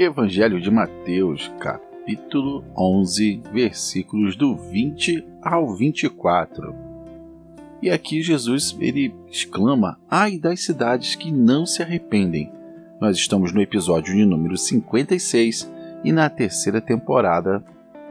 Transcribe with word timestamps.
Evangelho 0.00 0.60
de 0.60 0.70
Mateus, 0.70 1.50
capítulo 1.58 2.64
11, 2.78 3.42
versículos 3.52 4.36
do 4.36 4.54
20 4.54 5.26
ao 5.42 5.74
24. 5.74 6.72
E 7.82 7.90
aqui 7.90 8.22
Jesus 8.22 8.76
ele 8.78 9.12
exclama: 9.28 9.98
Ai 10.08 10.38
das 10.38 10.60
cidades 10.60 11.16
que 11.16 11.32
não 11.32 11.66
se 11.66 11.82
arrependem. 11.82 12.48
Nós 13.00 13.16
estamos 13.16 13.52
no 13.52 13.60
episódio 13.60 14.14
de 14.14 14.24
número 14.24 14.56
56 14.56 15.68
e 16.04 16.12
na 16.12 16.30
terceira 16.30 16.80
temporada 16.80 17.64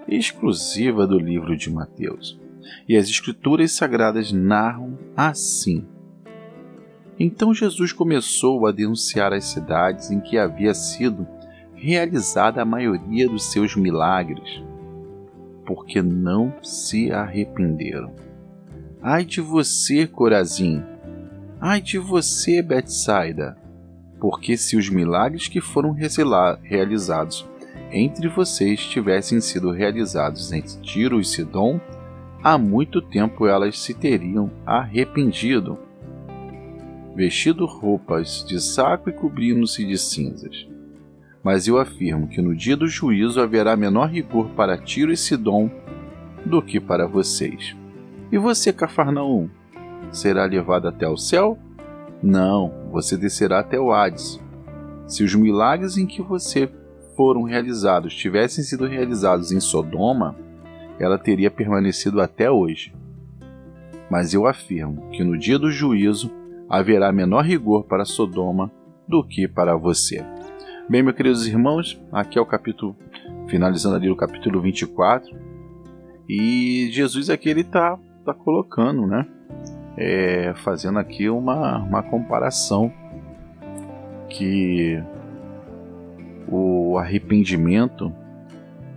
exclusiva 0.09 1.07
do 1.07 1.17
livro 1.17 1.55
de 1.55 1.71
Mateus. 1.71 2.37
E 2.85 2.97
as 2.97 3.07
Escrituras 3.07 3.71
Sagradas 3.71 4.33
narram 4.33 4.99
assim. 5.15 5.85
Então 7.17 7.53
Jesus 7.53 7.93
começou 7.93 8.67
a 8.67 8.73
denunciar 8.73 9.31
as 9.31 9.45
cidades 9.45 10.11
em 10.11 10.19
que 10.19 10.37
havia 10.37 10.73
sido 10.73 11.25
realizada 11.77 12.61
a 12.61 12.65
maioria 12.65 13.29
dos 13.29 13.51
seus 13.51 13.75
milagres, 13.75 14.61
porque 15.65 16.01
não 16.01 16.53
se 16.63 17.11
arrependeram. 17.11 18.13
Ai 19.01 19.23
de 19.23 19.39
você, 19.39 20.07
Corazim! 20.07 20.83
Ai 21.61 21.79
de 21.79 21.99
você, 21.99 22.61
Betsaida! 22.61 23.55
Porque 24.19 24.57
se 24.57 24.75
os 24.75 24.89
milagres 24.89 25.47
que 25.47 25.61
foram 25.61 25.91
realizados 25.91 27.47
entre 27.91 28.27
vocês 28.27 28.81
tivessem 28.81 29.39
sido 29.39 29.71
realizados 29.71 30.51
entre 30.51 30.81
Tiro 30.81 31.19
e 31.19 31.25
Sidom, 31.25 31.79
há 32.43 32.57
muito 32.57 33.01
tempo 33.01 33.45
elas 33.45 33.79
se 33.79 33.93
teriam 33.93 34.49
arrependido, 34.65 35.77
vestido 37.15 37.65
roupas 37.65 38.43
de 38.45 38.59
saco 38.59 39.09
e 39.09 39.13
cobrindo-se 39.13 39.85
de 39.85 39.97
cinzas. 39.97 40.67
Mas 41.47 41.65
eu 41.65 41.77
afirmo 41.77 42.27
que 42.27 42.41
no 42.41 42.53
dia 42.53 42.75
do 42.75 42.89
juízo 42.89 43.39
haverá 43.39 43.77
menor 43.77 44.09
rigor 44.09 44.49
para 44.49 44.77
Tiro 44.77 45.13
e 45.13 45.15
Sidom 45.15 45.69
do 46.45 46.61
que 46.61 46.77
para 46.77 47.07
vocês. 47.07 47.73
E 48.29 48.37
você, 48.37 48.73
Cafarnaum, 48.73 49.49
será 50.11 50.43
levado 50.43 50.89
até 50.89 51.07
o 51.07 51.15
céu? 51.15 51.57
Não, 52.21 52.89
você 52.91 53.15
descerá 53.15 53.59
até 53.59 53.79
o 53.79 53.93
Hades. 53.93 54.41
Se 55.07 55.23
os 55.23 55.33
milagres 55.35 55.97
em 55.97 56.05
que 56.05 56.21
você 56.21 56.69
foram 57.15 57.43
realizados 57.43 58.13
tivessem 58.13 58.61
sido 58.61 58.85
realizados 58.85 59.49
em 59.49 59.61
Sodoma, 59.61 60.35
ela 60.99 61.17
teria 61.17 61.49
permanecido 61.49 62.19
até 62.19 62.51
hoje. 62.51 62.93
Mas 64.11 64.33
eu 64.33 64.45
afirmo 64.45 65.09
que 65.11 65.23
no 65.23 65.37
dia 65.37 65.57
do 65.57 65.71
juízo 65.71 66.29
haverá 66.69 67.09
menor 67.13 67.45
rigor 67.45 67.85
para 67.85 68.03
Sodoma 68.03 68.69
do 69.07 69.23
que 69.23 69.47
para 69.47 69.77
você. 69.77 70.25
Bem, 70.89 71.03
meus 71.03 71.17
queridos 71.17 71.45
irmãos, 71.45 71.99
aqui 72.13 72.39
é 72.39 72.41
o 72.41 72.45
capítulo, 72.45 72.95
finalizando 73.49 73.97
ali 73.97 74.09
o 74.09 74.15
capítulo 74.15 74.61
24. 74.61 75.37
E 76.29 76.89
Jesus 76.93 77.29
aqui 77.29 77.49
ele 77.49 77.59
está 77.59 77.99
tá 78.23 78.33
colocando, 78.33 79.05
né? 79.05 79.27
É, 79.97 80.53
fazendo 80.63 80.97
aqui 80.97 81.27
uma, 81.27 81.79
uma 81.79 82.01
comparação 82.01 82.89
que 84.29 84.97
o 86.47 86.97
arrependimento 86.97 88.13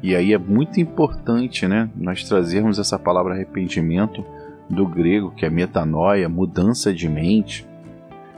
e 0.00 0.14
aí 0.14 0.32
é 0.32 0.38
muito 0.38 0.80
importante, 0.80 1.66
né, 1.66 1.90
nós 1.96 2.22
trazermos 2.22 2.78
essa 2.78 2.98
palavra 2.98 3.34
arrependimento 3.34 4.24
do 4.68 4.86
grego, 4.86 5.32
que 5.32 5.44
é 5.44 5.50
metanoia, 5.50 6.28
mudança 6.28 6.94
de 6.94 7.08
mente, 7.08 7.66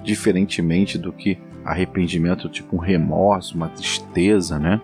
diferentemente 0.03 0.97
do 0.97 1.12
que 1.12 1.39
arrependimento, 1.65 2.49
tipo 2.49 2.77
um 2.77 2.79
remorso, 2.79 3.57
uma 3.57 3.69
tristeza, 3.69 4.59
né? 4.59 4.81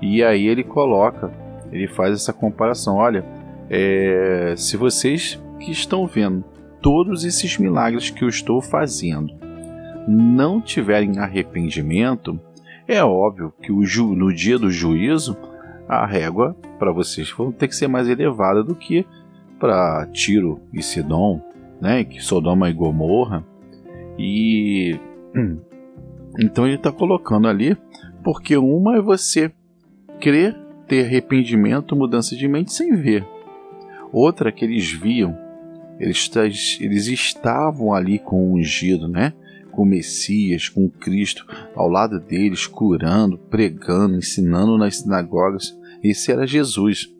E 0.00 0.22
aí 0.22 0.46
ele 0.46 0.64
coloca, 0.64 1.30
ele 1.70 1.86
faz 1.86 2.14
essa 2.14 2.32
comparação. 2.32 2.96
Olha, 2.96 3.24
é, 3.68 4.54
se 4.56 4.76
vocês 4.76 5.40
que 5.58 5.70
estão 5.70 6.06
vendo 6.06 6.44
todos 6.80 7.24
esses 7.24 7.58
milagres 7.58 8.10
que 8.10 8.24
eu 8.24 8.28
estou 8.28 8.60
fazendo 8.60 9.34
não 10.08 10.60
tiverem 10.60 11.18
arrependimento, 11.18 12.40
é 12.88 13.04
óbvio 13.04 13.52
que 13.62 13.72
ju, 13.84 14.14
no 14.14 14.34
dia 14.34 14.58
do 14.58 14.70
juízo 14.70 15.36
a 15.88 16.06
régua 16.06 16.56
para 16.78 16.92
vocês 16.92 17.30
vai 17.32 17.52
ter 17.52 17.68
que 17.68 17.76
ser 17.76 17.88
mais 17.88 18.08
elevada 18.08 18.62
do 18.62 18.74
que 18.74 19.04
para 19.58 20.06
Tiro 20.12 20.60
e 20.72 20.82
Sidom, 20.82 21.42
né? 21.80 22.02
Que 22.04 22.20
Sodoma 22.20 22.70
e 22.70 22.72
Gomorra. 22.72 23.44
E 24.18 24.98
hum, 25.36 25.58
então 26.38 26.66
ele 26.66 26.76
está 26.76 26.92
colocando 26.92 27.48
ali, 27.48 27.76
porque 28.22 28.56
uma 28.56 28.96
é 28.96 29.00
você 29.00 29.52
crer, 30.20 30.56
ter 30.86 31.04
arrependimento, 31.04 31.96
mudança 31.96 32.36
de 32.36 32.46
mente 32.46 32.72
sem 32.72 32.96
ver. 32.96 33.26
Outra 34.12 34.48
é 34.48 34.52
que 34.52 34.64
eles 34.64 34.90
viam, 34.90 35.36
eles, 35.98 36.30
eles 36.80 37.06
estavam 37.06 37.92
ali 37.92 38.18
com 38.18 38.36
o 38.36 38.54
ungido, 38.54 39.08
né? 39.08 39.32
com 39.70 39.82
o 39.82 39.86
Messias, 39.86 40.68
com 40.68 40.88
Cristo 40.88 41.46
ao 41.74 41.88
lado 41.88 42.18
deles, 42.18 42.66
curando, 42.66 43.38
pregando, 43.38 44.16
ensinando 44.16 44.76
nas 44.76 44.96
sinagogas. 44.98 45.78
Esse 46.02 46.32
era 46.32 46.46
Jesus. 46.46 47.14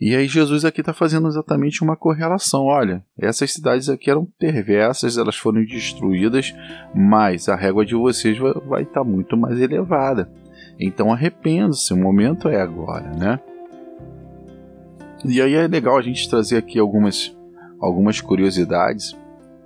E 0.00 0.14
aí 0.14 0.28
Jesus 0.28 0.64
aqui 0.64 0.80
está 0.80 0.92
fazendo 0.92 1.26
exatamente 1.26 1.82
uma 1.82 1.96
correlação. 1.96 2.64
Olha, 2.64 3.04
essas 3.18 3.52
cidades 3.52 3.88
aqui 3.88 4.08
eram 4.08 4.24
perversas, 4.38 5.18
elas 5.18 5.36
foram 5.36 5.64
destruídas, 5.64 6.54
mas 6.94 7.48
a 7.48 7.56
régua 7.56 7.84
de 7.84 7.96
vocês 7.96 8.38
vai 8.38 8.82
estar 8.82 9.00
tá 9.00 9.04
muito 9.04 9.36
mais 9.36 9.60
elevada. 9.60 10.30
Então 10.78 11.12
arrependa-se, 11.12 11.92
o 11.92 11.96
momento 11.96 12.48
é 12.48 12.60
agora, 12.60 13.10
né? 13.10 13.40
E 15.24 15.42
aí 15.42 15.54
é 15.54 15.66
legal 15.66 15.98
a 15.98 16.02
gente 16.02 16.30
trazer 16.30 16.58
aqui 16.58 16.78
algumas, 16.78 17.36
algumas 17.80 18.20
curiosidades. 18.20 19.16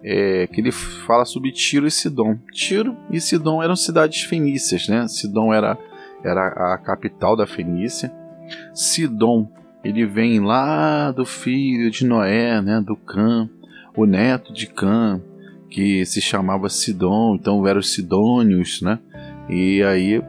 É, 0.05 0.49
que 0.49 0.61
ele 0.61 0.73
fala 0.73 1.25
sobre 1.25 1.53
Tiro 1.53 1.87
e 1.87 1.91
Sidom. 1.91 2.37
Tiro 2.53 2.97
e 3.13 3.21
Sidom 3.21 3.63
eram 3.63 3.77
cidades 3.77 4.23
fenícias, 4.23 4.89
né? 4.89 5.07
Sidom 5.07 5.55
era, 5.55 5.79
era 6.25 6.73
a 6.75 6.79
capital 6.79 7.37
da 7.37 7.47
Fenícia. 7.47 8.13
Sidom 8.75 9.49
ele 9.85 10.07
vem 10.07 10.41
lá 10.41 11.11
do 11.11 11.25
filho 11.25 11.91
de 11.91 12.07
Noé, 12.07 12.61
né, 12.63 12.81
do 12.81 12.97
Cã, 12.97 13.49
o 13.97 14.07
neto 14.07 14.53
de 14.53 14.67
Cã, 14.67 15.21
que 15.69 16.05
se 16.05 16.21
chamava 16.21 16.69
Sidom, 16.69 17.35
então 17.35 17.67
eram 17.67 17.81
os 17.81 17.93
Sidônios, 17.93 18.83
né? 18.83 18.99
E 19.49 19.83
aí 19.83 20.23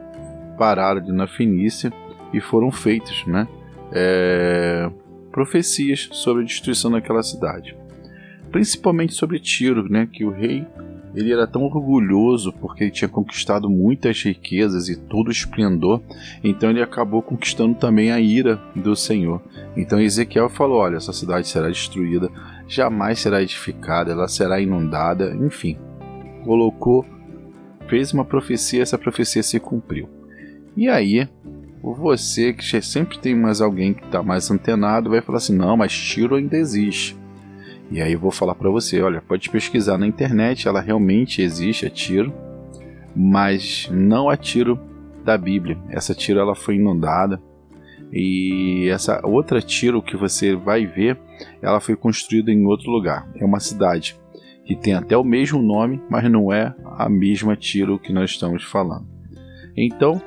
pararam 0.58 1.06
na 1.08 1.26
Fenícia 1.26 1.92
e 2.32 2.40
foram 2.40 2.70
feitas, 2.70 3.24
né? 3.26 3.46
É, 3.92 4.90
profecias 5.30 6.08
sobre 6.12 6.42
a 6.42 6.46
destruição 6.46 6.90
daquela 6.90 7.22
cidade, 7.22 7.76
principalmente 8.50 9.14
sobre 9.14 9.38
Tiro, 9.38 9.88
né? 9.88 10.08
Que 10.10 10.24
o 10.24 10.30
rei 10.30 10.66
ele 11.14 11.32
era 11.32 11.46
tão 11.46 11.62
orgulhoso 11.62 12.52
porque 12.52 12.84
ele 12.84 12.90
tinha 12.90 13.08
conquistado 13.08 13.70
muitas 13.70 14.22
riquezas 14.22 14.88
e 14.88 14.96
todo 14.96 15.28
o 15.28 15.32
esplendor, 15.32 16.02
então 16.42 16.70
ele 16.70 16.82
acabou 16.82 17.22
conquistando 17.22 17.74
também 17.74 18.10
a 18.10 18.20
ira 18.20 18.60
do 18.74 18.96
Senhor. 18.96 19.40
Então 19.76 20.00
Ezequiel 20.00 20.48
falou: 20.48 20.78
Olha, 20.78 20.96
essa 20.96 21.12
cidade 21.12 21.48
será 21.48 21.68
destruída, 21.68 22.30
jamais 22.66 23.20
será 23.20 23.42
edificada, 23.42 24.12
ela 24.12 24.28
será 24.28 24.60
inundada, 24.60 25.34
enfim. 25.34 25.78
Colocou, 26.44 27.06
fez 27.88 28.12
uma 28.12 28.24
profecia, 28.24 28.82
essa 28.82 28.98
profecia 28.98 29.42
se 29.42 29.60
cumpriu. 29.60 30.08
E 30.76 30.88
aí, 30.88 31.28
você 31.80 32.52
que 32.52 32.82
sempre 32.82 33.18
tem 33.18 33.34
mais 33.34 33.60
alguém 33.60 33.94
que 33.94 34.04
está 34.04 34.22
mais 34.22 34.50
antenado, 34.50 35.10
vai 35.10 35.20
falar 35.20 35.38
assim: 35.38 35.56
Não, 35.56 35.76
mas 35.76 35.92
Tiro 35.92 36.34
ainda 36.34 36.56
existe. 36.56 37.16
E 37.90 38.00
aí 38.00 38.12
eu 38.12 38.18
vou 38.18 38.30
falar 38.30 38.54
para 38.54 38.70
você, 38.70 39.00
olha, 39.00 39.20
pode 39.20 39.50
pesquisar 39.50 39.98
na 39.98 40.06
internet, 40.06 40.66
ela 40.66 40.80
realmente 40.80 41.42
existe 41.42 41.86
a 41.86 41.90
tiro, 41.90 42.32
mas 43.14 43.88
não 43.92 44.28
a 44.28 44.36
tiro 44.36 44.78
da 45.24 45.36
Bíblia. 45.38 45.78
Essa 45.88 46.14
tiro 46.14 46.40
ela 46.40 46.54
foi 46.54 46.76
inundada 46.76 47.40
e 48.12 48.88
essa 48.90 49.20
outra 49.24 49.60
tiro 49.60 50.02
que 50.02 50.16
você 50.16 50.54
vai 50.54 50.86
ver, 50.86 51.18
ela 51.60 51.80
foi 51.80 51.96
construída 51.96 52.50
em 52.50 52.64
outro 52.64 52.90
lugar. 52.90 53.28
É 53.36 53.44
uma 53.44 53.60
cidade 53.60 54.16
que 54.64 54.74
tem 54.74 54.94
até 54.94 55.16
o 55.16 55.24
mesmo 55.24 55.60
nome, 55.60 56.00
mas 56.08 56.30
não 56.30 56.52
é 56.52 56.74
a 56.96 57.08
mesma 57.08 57.56
tiro 57.56 57.98
que 57.98 58.12
nós 58.12 58.30
estamos 58.30 58.64
falando. 58.64 59.06
Então, 59.76 60.22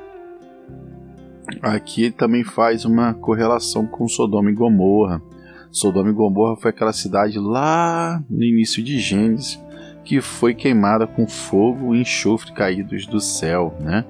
aqui 1.62 2.10
também 2.10 2.44
faz 2.44 2.84
uma 2.84 3.14
correlação 3.14 3.86
com 3.86 4.06
Sodoma 4.06 4.50
e 4.50 4.54
Gomorra 4.54 5.20
Sodoma 5.70 6.10
e 6.10 6.12
Gomorra 6.12 6.56
foi 6.56 6.70
aquela 6.70 6.92
cidade 6.92 7.38
lá 7.38 8.22
no 8.28 8.42
início 8.42 8.82
de 8.82 8.98
Gênesis 8.98 9.60
que 10.08 10.22
foi 10.22 10.54
queimada 10.54 11.06
com 11.06 11.28
fogo 11.28 11.94
e 11.94 12.00
enxofre 12.00 12.52
caídos 12.52 13.06
do 13.06 13.20
céu, 13.20 13.76
né? 13.78 14.06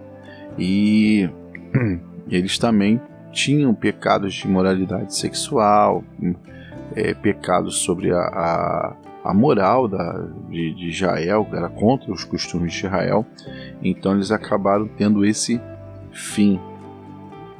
E 0.56 1.28
eles 2.30 2.56
também 2.56 3.00
tinham 3.32 3.74
pecados 3.74 4.34
de 4.34 4.46
moralidade 4.46 5.14
sexual, 5.16 6.04
é, 6.94 7.14
pecados 7.14 7.78
sobre 7.78 8.12
a, 8.12 8.18
a, 8.18 8.96
a 9.24 9.34
moral 9.34 9.88
da, 9.88 10.28
de, 10.48 10.72
de 10.74 10.88
Israel, 10.88 11.46
era 11.52 11.68
contra 11.68 12.12
os 12.12 12.22
costumes 12.22 12.72
de 12.72 12.86
Israel. 12.86 13.26
Então 13.82 14.14
eles 14.14 14.30
acabaram 14.30 14.86
tendo 14.86 15.24
esse 15.24 15.60
fim. 16.12 16.60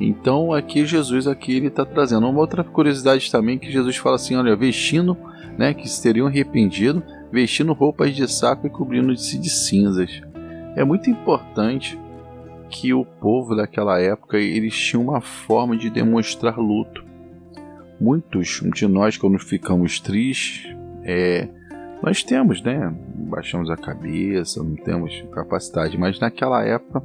Então 0.00 0.52
aqui 0.52 0.86
Jesus 0.86 1.26
aqui 1.26 1.56
ele 1.56 1.66
está 1.66 1.84
trazendo 1.84 2.28
uma 2.28 2.38
outra 2.38 2.62
curiosidade 2.62 3.30
também 3.30 3.58
que 3.58 3.70
Jesus 3.70 3.96
fala 3.96 4.16
assim, 4.16 4.36
olha, 4.36 4.54
vestindo, 4.54 5.16
né, 5.56 5.74
que 5.74 5.88
se 5.88 6.02
teriam 6.02 6.26
arrependido, 6.26 7.02
vestindo 7.32 7.72
roupas 7.72 8.14
de 8.14 8.26
saco 8.30 8.66
e 8.66 8.70
cobrindo-se 8.70 9.38
de 9.38 9.50
cinzas. 9.50 10.22
É 10.76 10.84
muito 10.84 11.10
importante 11.10 11.98
que 12.70 12.94
o 12.94 13.04
povo 13.04 13.56
daquela 13.56 14.00
época 14.00 14.38
eles 14.38 14.76
tinham 14.76 15.02
uma 15.02 15.20
forma 15.20 15.76
de 15.76 15.90
demonstrar 15.90 16.58
luto. 16.58 17.04
Muitos 18.00 18.62
de 18.74 18.86
nós 18.86 19.16
quando 19.16 19.38
ficamos 19.38 19.98
tristes, 19.98 20.72
é, 21.02 21.48
nós 22.02 22.22
temos, 22.22 22.62
né? 22.62 22.94
Baixamos 23.14 23.70
a 23.70 23.76
cabeça, 23.76 24.62
não 24.62 24.76
temos 24.76 25.24
capacidade, 25.32 25.98
mas 25.98 26.20
naquela 26.20 26.64
época, 26.64 27.02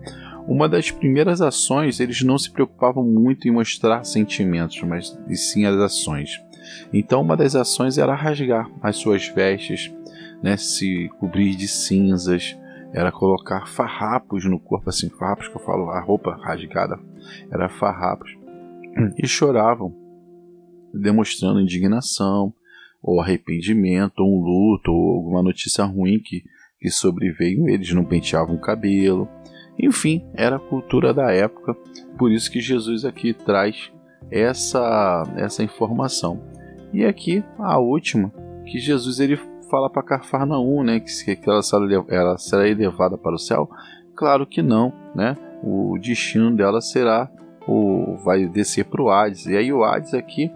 uma 0.47 0.67
das 0.67 0.91
primeiras 0.91 1.41
ações, 1.41 1.99
eles 1.99 2.21
não 2.21 2.37
se 2.37 2.51
preocupavam 2.51 3.03
muito 3.03 3.47
em 3.47 3.51
mostrar 3.51 4.03
sentimentos, 4.03 4.81
mas 4.83 5.17
e 5.27 5.35
sim 5.35 5.65
as 5.65 5.75
ações. 5.75 6.41
Então, 6.91 7.21
uma 7.21 7.37
das 7.37 7.55
ações 7.55 7.97
era 7.97 8.15
rasgar 8.15 8.69
as 8.81 8.97
suas 8.97 9.27
vestes, 9.27 9.93
né? 10.41 10.57
Se 10.57 11.09
cobrir 11.19 11.55
de 11.55 11.67
cinzas, 11.67 12.57
era 12.93 13.11
colocar 13.11 13.67
farrapos 13.67 14.45
no 14.45 14.59
corpo, 14.59 14.89
assim, 14.89 15.09
farrapos 15.09 15.47
que 15.47 15.55
eu 15.55 15.61
falo, 15.61 15.89
a 15.89 15.99
roupa 15.99 16.37
rasgada 16.41 16.99
era 17.51 17.67
farrapos, 17.67 18.31
e 19.17 19.27
choravam, 19.27 19.95
demonstrando 20.93 21.59
indignação, 21.59 22.53
ou 23.01 23.19
arrependimento, 23.19 24.19
ou 24.19 24.29
um 24.29 24.41
luto, 24.41 24.91
ou 24.91 25.15
alguma 25.15 25.43
notícia 25.43 25.83
ruim 25.83 26.19
que, 26.19 26.43
que 26.79 26.89
sobreveio. 26.89 27.67
Eles 27.67 27.91
não 27.91 28.05
penteavam 28.05 28.55
o 28.55 28.61
cabelo. 28.61 29.27
Enfim, 29.79 30.25
era 30.33 30.57
a 30.57 30.59
cultura 30.59 31.13
da 31.13 31.31
época, 31.31 31.75
por 32.17 32.31
isso 32.31 32.51
que 32.51 32.61
Jesus 32.61 33.05
aqui 33.05 33.33
traz 33.33 33.91
essa, 34.29 35.23
essa 35.35 35.63
informação. 35.63 36.41
E 36.93 37.03
aqui 37.05 37.43
a 37.57 37.79
última, 37.79 38.31
que 38.65 38.77
Jesus 38.77 39.19
ele 39.19 39.37
fala 39.69 39.89
para 39.89 40.03
Cafarnaum, 40.03 40.83
né, 40.83 40.99
que, 40.99 41.35
que 41.35 41.49
ela, 41.49 41.61
ela 42.09 42.37
será 42.37 42.67
elevada 42.67 43.17
para 43.17 43.35
o 43.35 43.39
céu. 43.39 43.69
Claro 44.15 44.45
que 44.45 44.61
não, 44.61 44.93
né? 45.15 45.35
O 45.63 45.97
destino 45.99 46.55
dela 46.55 46.81
será 46.81 47.31
o 47.67 48.17
vai 48.23 48.45
descer 48.45 48.85
para 48.85 49.01
o 49.01 49.09
Hades. 49.09 49.47
E 49.47 49.55
aí 49.55 49.73
o 49.73 49.83
Hades 49.83 50.13
aqui 50.13 50.51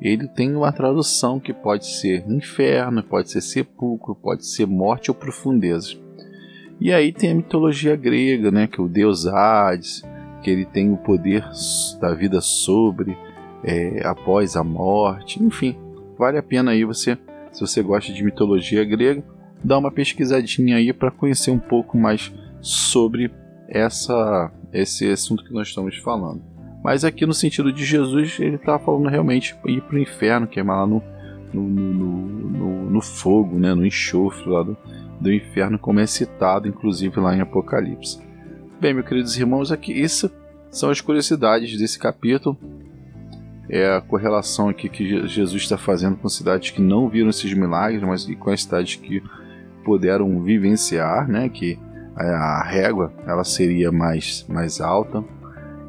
ele 0.00 0.28
tem 0.28 0.54
uma 0.54 0.72
tradução 0.72 1.40
que 1.40 1.52
pode 1.52 1.86
ser 1.86 2.28
inferno, 2.28 3.02
pode 3.02 3.30
ser 3.30 3.40
sepulcro, 3.40 4.14
pode 4.14 4.46
ser 4.46 4.66
morte 4.66 5.10
ou 5.10 5.14
profundezas. 5.14 5.98
E 6.80 6.92
aí 6.92 7.12
tem 7.12 7.30
a 7.30 7.34
mitologia 7.34 7.96
grega, 7.96 8.50
né, 8.50 8.66
que 8.66 8.80
o 8.80 8.88
deus 8.88 9.26
Hades, 9.26 10.02
que 10.42 10.50
ele 10.50 10.64
tem 10.64 10.92
o 10.92 10.96
poder 10.96 11.44
da 12.00 12.14
vida 12.14 12.40
sobre, 12.40 13.16
é, 13.64 14.06
após 14.06 14.56
a 14.56 14.62
morte, 14.62 15.42
enfim, 15.42 15.76
vale 16.18 16.38
a 16.38 16.42
pena 16.42 16.72
aí 16.72 16.84
você, 16.84 17.18
se 17.50 17.60
você 17.60 17.82
gosta 17.82 18.12
de 18.12 18.22
mitologia 18.22 18.84
grega, 18.84 19.24
dar 19.64 19.78
uma 19.78 19.90
pesquisadinha 19.90 20.76
aí 20.76 20.92
para 20.92 21.10
conhecer 21.10 21.50
um 21.50 21.58
pouco 21.58 21.96
mais 21.96 22.32
sobre 22.60 23.30
essa 23.68 24.52
esse 24.72 25.10
assunto 25.10 25.44
que 25.44 25.52
nós 25.52 25.68
estamos 25.68 25.96
falando. 25.96 26.42
Mas 26.84 27.04
aqui 27.04 27.26
no 27.26 27.34
sentido 27.34 27.72
de 27.72 27.84
Jesus, 27.84 28.38
ele 28.38 28.56
está 28.56 28.78
falando 28.78 29.08
realmente 29.08 29.56
ir 29.66 29.80
para 29.82 29.96
o 29.96 29.98
inferno, 29.98 30.46
queimar 30.46 30.80
lá 30.80 30.86
no, 30.86 31.02
no, 31.52 31.62
no, 31.62 32.90
no, 32.90 33.00
fogo, 33.00 33.58
né, 33.58 33.74
no 33.74 33.84
enxofre 33.84 34.48
lá 34.48 34.62
do, 34.62 34.76
do 35.20 35.32
inferno, 35.32 35.78
como 35.78 36.00
é 36.00 36.06
citado 36.06 36.68
inclusive 36.68 37.18
lá 37.20 37.34
em 37.34 37.40
Apocalipse. 37.40 38.20
Bem, 38.80 38.92
meus 38.92 39.06
queridos 39.06 39.36
irmãos, 39.36 39.72
aqui 39.72 39.92
isso 39.92 40.30
são 40.70 40.90
as 40.90 41.00
curiosidades 41.00 41.78
desse 41.78 41.98
capítulo. 41.98 42.58
É 43.68 43.96
a 43.96 44.00
correlação 44.00 44.68
aqui 44.68 44.88
que 44.88 45.26
Jesus 45.26 45.62
está 45.62 45.76
fazendo 45.76 46.16
com 46.16 46.28
cidades 46.28 46.70
que 46.70 46.80
não 46.80 47.08
viram 47.08 47.30
esses 47.30 47.52
milagres, 47.54 48.02
mas 48.02 48.26
com 48.36 48.50
as 48.50 48.62
cidades 48.62 48.96
que 48.96 49.22
puderam 49.84 50.42
vivenciar, 50.42 51.28
né? 51.28 51.48
Que 51.48 51.78
a 52.14 52.62
régua 52.62 53.12
ela 53.26 53.44
seria 53.44 53.90
mais, 53.90 54.46
mais 54.48 54.80
alta. 54.80 55.24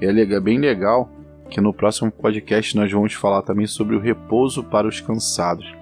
É 0.01 0.39
bem 0.39 0.57
legal 0.57 1.09
que 1.49 1.61
no 1.61 1.73
próximo 1.73 2.11
podcast 2.11 2.75
nós 2.75 2.91
vamos 2.91 3.13
falar 3.13 3.41
também 3.41 3.67
sobre 3.67 3.95
o 3.95 3.99
repouso 3.99 4.63
para 4.63 4.87
os 4.87 4.99
cansados. 4.99 5.76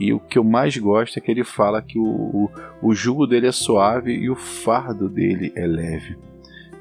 E 0.00 0.14
o 0.14 0.18
que 0.18 0.38
eu 0.38 0.44
mais 0.44 0.76
gosto 0.78 1.18
é 1.18 1.20
que 1.20 1.30
ele 1.30 1.44
fala 1.44 1.82
que 1.82 1.98
o, 1.98 2.04
o, 2.04 2.50
o 2.82 2.94
jugo 2.94 3.26
dele 3.26 3.46
é 3.46 3.52
suave 3.52 4.12
e 4.12 4.30
o 4.30 4.34
fardo 4.34 5.10
dele 5.10 5.52
é 5.54 5.66
leve. 5.66 6.16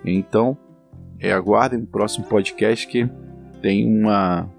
Então, 0.05 0.57
é, 1.19 1.33
aguardem 1.33 1.81
o 1.81 1.85
próximo 1.85 2.25
podcast 2.25 2.87
que 2.87 3.09
tem 3.61 3.85
uma, 3.85 4.49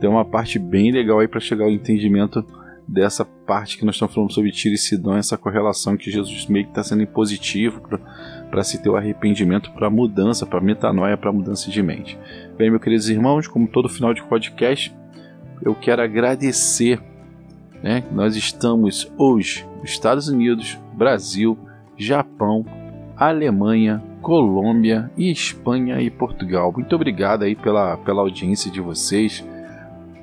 tem 0.00 0.08
uma 0.08 0.24
parte 0.24 0.58
bem 0.58 0.90
legal 0.90 1.20
aí 1.20 1.28
para 1.28 1.40
chegar 1.40 1.66
ao 1.66 1.70
entendimento 1.70 2.42
dessa 2.88 3.24
parte 3.24 3.78
que 3.78 3.84
nós 3.84 3.94
estamos 3.94 4.14
falando 4.14 4.32
sobre 4.32 4.50
Tiro 4.50 4.74
e 4.74 4.78
Sidão, 4.78 5.16
essa 5.16 5.36
correlação 5.36 5.96
que 5.96 6.10
Jesus 6.10 6.46
meio 6.46 6.64
que 6.64 6.72
está 6.72 6.82
sendo 6.82 7.06
positivo 7.06 7.82
para 8.50 8.64
se 8.64 8.82
ter 8.82 8.88
o 8.88 8.96
arrependimento, 8.96 9.70
para 9.72 9.88
mudança, 9.88 10.44
para 10.44 10.60
metanoia, 10.60 11.16
para 11.16 11.30
mudança 11.30 11.70
de 11.70 11.82
mente. 11.82 12.18
Bem, 12.56 12.70
meus 12.70 12.82
queridos 12.82 13.08
irmãos, 13.08 13.46
como 13.46 13.68
todo 13.68 13.88
final 13.88 14.12
de 14.12 14.22
podcast, 14.24 14.92
eu 15.62 15.74
quero 15.74 16.02
agradecer. 16.02 17.00
Né? 17.82 18.04
Nós 18.12 18.36
estamos 18.36 19.10
hoje 19.16 19.66
Estados 19.82 20.28
Unidos, 20.28 20.78
Brasil, 20.92 21.58
Japão, 21.96 22.64
Alemanha, 23.16 24.02
Colômbia 24.20 25.10
e 25.16 25.30
Espanha 25.30 26.00
e 26.00 26.10
Portugal. 26.10 26.72
Muito 26.72 26.94
obrigado 26.94 27.42
aí 27.42 27.54
pela, 27.54 27.96
pela 27.96 28.20
audiência 28.20 28.70
de 28.70 28.80
vocês, 28.80 29.44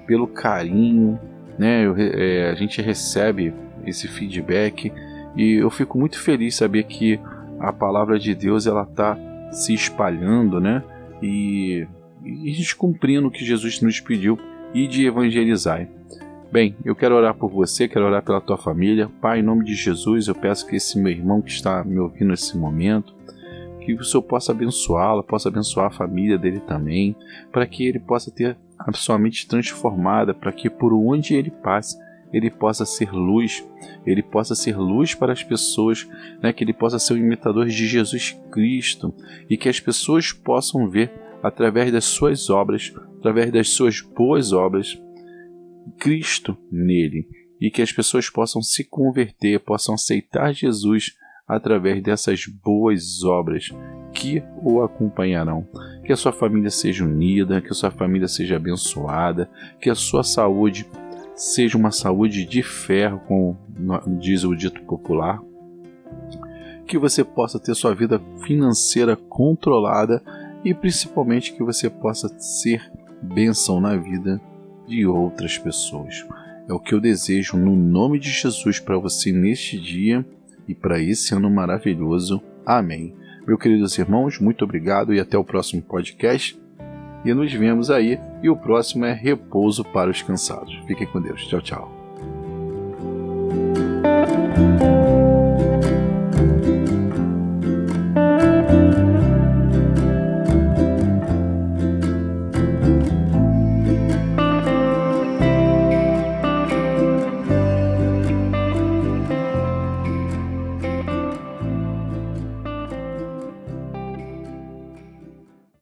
pelo 0.06 0.28
carinho, 0.28 1.20
né? 1.58 1.86
Eu, 1.86 1.96
é, 1.98 2.52
a 2.52 2.56
gente 2.56 2.82
recebe 2.82 3.54
esse 3.86 4.08
feedback 4.08 4.92
e 5.36 5.54
eu 5.54 5.70
fico 5.70 5.98
muito 5.98 6.20
feliz 6.20 6.56
saber 6.56 6.84
que 6.84 7.20
a 7.60 7.74
palavra 7.74 8.20
de 8.20 8.36
Deus 8.36 8.68
ela 8.68 8.84
está 8.84 9.18
se 9.52 9.74
espalhando, 9.74 10.60
né? 10.60 10.84
E, 11.22 11.88
e 12.24 12.50
a 12.50 12.54
gente 12.54 12.76
cumprindo 12.76 13.28
o 13.28 13.32
que 13.32 13.44
Jesus 13.44 13.82
nos 13.82 14.00
pediu 14.00 14.38
e 14.74 14.88
de 14.88 15.08
evangelizar. 15.08 15.88
Bem, 16.50 16.78
eu 16.86 16.96
quero 16.96 17.14
orar 17.14 17.34
por 17.36 17.52
você, 17.52 17.90
quero 17.90 18.06
orar 18.06 18.24
pela 18.24 18.40
tua 18.40 18.58
família. 18.58 19.12
Pai, 19.22 19.40
em 19.40 19.44
nome 19.44 19.66
de 19.66 19.76
Jesus, 19.76 20.28
eu 20.28 20.36
peço 20.36 20.66
que 20.66 20.78
esse 20.78 20.98
meu 20.98 21.12
irmão 21.12 21.42
que 21.42 21.52
está 21.52 21.84
me 21.84 22.00
ouvindo 22.00 22.30
nesse 22.30 22.58
momento, 22.58 23.14
que 23.82 23.94
o 23.94 24.04
Senhor 24.04 24.24
possa 24.24 24.54
abençoá-lo, 24.54 25.24
possa 25.24 25.50
abençoar 25.50 25.88
a 25.88 25.92
família 25.92 26.38
dele 26.38 26.62
também, 26.62 27.14
para 27.52 27.68
que 27.68 27.86
ele 27.86 28.00
possa 28.00 28.32
ter 28.32 28.58
a 28.80 28.94
sua 28.94 29.20
mente 29.20 29.46
transformada, 29.46 30.34
para 30.34 30.54
que 30.54 30.70
por 30.70 30.94
onde 30.94 31.36
ele 31.36 31.52
passe, 31.52 31.98
ele 32.32 32.50
possa 32.50 32.86
ser 32.86 33.12
luz, 33.12 33.68
ele 34.06 34.24
possa 34.24 34.56
ser 34.56 34.78
luz 34.78 35.14
para 35.14 35.34
as 35.34 35.44
pessoas, 35.44 36.08
né? 36.42 36.54
que 36.54 36.64
ele 36.64 36.74
possa 36.74 36.98
ser 36.98 37.14
o 37.14 37.18
imitador 37.18 37.66
de 37.66 37.86
Jesus 37.86 38.40
Cristo 38.50 39.14
e 39.50 39.58
que 39.58 39.68
as 39.68 39.82
pessoas 39.82 40.32
possam 40.32 40.90
ver 40.90 41.12
através 41.44 41.92
das 41.92 42.06
suas 42.06 42.50
obras, 42.50 42.94
através 43.20 43.52
das 43.52 43.70
suas 43.70 44.00
boas 44.00 44.54
obras, 44.54 44.98
Cristo 46.00 46.58
nele 46.72 47.28
e 47.60 47.72
que 47.72 47.82
as 47.82 47.92
pessoas 47.92 48.30
possam 48.30 48.62
se 48.62 48.84
converter, 48.84 49.60
possam 49.60 49.96
aceitar 49.96 50.54
Jesus 50.54 51.16
através 51.48 52.04
dessas 52.04 52.46
boas 52.46 53.24
obras 53.24 53.70
que 54.14 54.44
o 54.62 54.82
acompanharão. 54.82 55.68
Que 56.04 56.12
a 56.12 56.18
sua 56.18 56.32
família 56.32 56.70
seja 56.70 57.06
unida, 57.06 57.62
que 57.62 57.70
a 57.70 57.74
sua 57.74 57.90
família 57.90 58.28
seja 58.28 58.58
abençoada, 58.58 59.50
que 59.82 59.90
a 59.90 59.96
sua 59.96 60.24
saúde 60.24 60.88
seja 61.36 61.78
uma 61.78 61.92
saúde 61.92 62.46
de 62.46 62.62
ferro, 62.62 63.22
como 63.28 63.58
diz 64.20 64.44
o 64.44 64.56
dito 64.56 64.82
popular. 64.84 65.42
Que 66.86 66.98
você 66.98 67.24
possa 67.24 67.60
ter 67.60 67.76
sua 67.76 67.94
vida 67.94 68.22
financeira 68.46 69.16
controlada 69.16 70.22
e 70.64 70.74
principalmente 70.74 71.54
que 71.54 71.64
você 71.64 71.90
possa 71.90 72.28
ser 72.40 72.92
bênção 73.22 73.80
na 73.80 73.96
vida 73.96 74.42
de 74.88 75.06
outras 75.06 75.58
pessoas. 75.58 76.26
É 76.68 76.74
o 76.74 76.80
que 76.80 76.94
eu 76.94 77.00
desejo 77.00 77.58
no 77.58 77.76
nome 77.76 78.20
de 78.20 78.30
Jesus 78.30 78.80
para 78.80 78.98
você 78.98 79.32
neste 79.32 79.80
dia 79.80 80.26
e 80.68 80.76
para 80.76 81.00
esse 81.00 81.34
ano 81.34 81.50
maravilhoso. 81.50 82.42
Amém. 82.66 83.14
Meus 83.48 83.62
queridos 83.62 83.98
irmãos, 83.98 84.40
muito 84.40 84.66
obrigado 84.66 85.14
e 85.14 85.20
até 85.20 85.38
o 85.38 85.44
próximo 85.44 85.82
podcast. 85.82 86.60
E 87.24 87.34
nos 87.34 87.52
vemos 87.54 87.90
aí. 87.90 88.20
E 88.44 88.50
o 88.50 88.56
próximo 88.56 89.06
é 89.06 89.14
Repouso 89.14 89.84
para 89.84 90.10
os 90.10 90.22
Cansados. 90.22 90.78
Fiquem 90.86 91.08
com 91.08 91.22
Deus. 91.22 91.46
Tchau, 91.48 91.62
tchau. 91.62 91.97